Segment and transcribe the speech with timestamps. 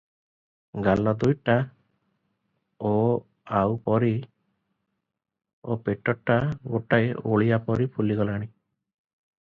[0.85, 1.57] ଗାଲ ଦୁଇଟା
[2.93, 4.11] ଓଆଉପରି
[5.73, 6.41] ଓ ପେଟଟା
[6.75, 8.53] ଗୋଟାଏ ଓଳିଆପରି ଫୁଲଗଲାଣି।